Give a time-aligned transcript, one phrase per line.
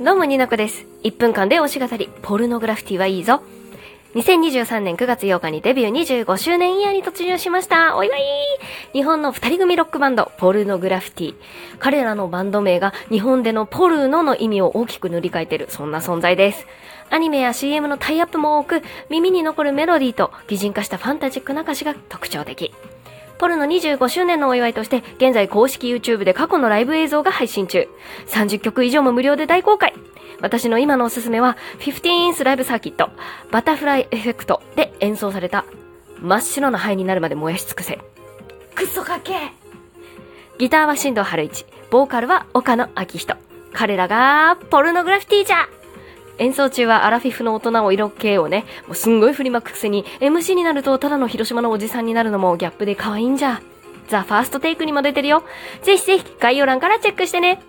[0.00, 0.86] どうも、ニナコです。
[1.04, 3.42] 1分間で推し語り、ポルノグラフィティはいいぞ。
[4.16, 7.96] 2023年9月8日にデビュー25周年イヤーに突入しました。
[7.96, 8.20] お祝い
[8.92, 11.34] 日本の二人組ロックバンド、ポルノグラフィティ。
[11.78, 16.66] 彼らのバンド名が日本でのポルノの意味を大きく塗り替えてる、そんな存在です。
[17.10, 22.74] アニメや CM のタイアップも多く、耳に残るメロディーと擬人化したファンタジックな歌詞が特徴的。
[23.38, 27.88] ポルノ25周年のお祝いとして、現在公式 YouTube で過去のライブ映像が配信中。
[28.28, 29.94] 30曲以上も無料で大公開。
[30.40, 33.10] 私の今のおすすめは、15th ライブサーキット、
[33.50, 35.64] バタフライエフェクトで演奏された、
[36.20, 37.98] 真っ白な灰になるまで燃やし尽くせ。
[38.74, 39.34] クソかけ
[40.58, 43.36] ギターは新藤春一、ボーカルは岡野明人。
[43.72, 45.68] 彼らが、ポルノグラフィティじゃ
[46.38, 53.60] 演奏中はアラフィフの大人を色気をね、もうすんごい振りまくくせに、MC になるとただの広島のおじさんになるのもギャップで可愛いんじゃ。
[54.08, 55.44] ザ・ファーストテイクにも出てるよ。
[55.82, 57.62] ぜひぜひ概要欄からチェックしてね。